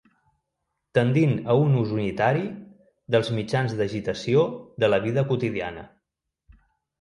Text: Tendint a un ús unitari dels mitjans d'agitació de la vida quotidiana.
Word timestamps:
Tendint 0.97 1.35
a 1.53 1.57
un 1.65 1.75
ús 1.81 1.91
unitari 1.97 2.41
dels 3.17 3.29
mitjans 3.37 3.77
d'agitació 3.83 4.47
de 4.85 4.91
la 4.93 5.01
vida 5.05 5.27
quotidiana. 5.35 5.85